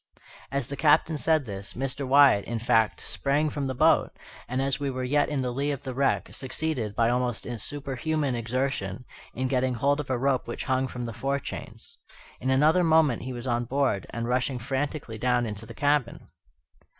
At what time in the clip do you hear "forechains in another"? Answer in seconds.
11.13-12.83